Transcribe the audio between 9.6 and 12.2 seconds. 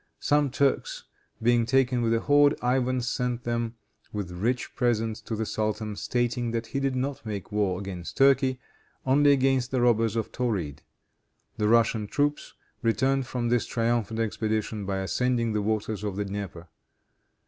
the robbers of Tauride. The Russian